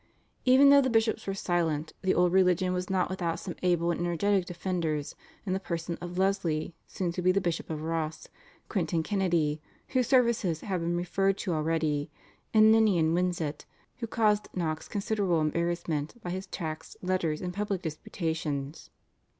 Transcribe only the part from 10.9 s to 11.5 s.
referred